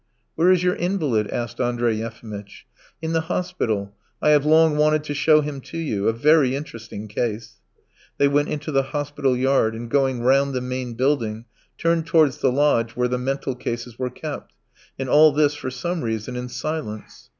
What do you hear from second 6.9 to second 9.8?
case." They went into the hospital yard,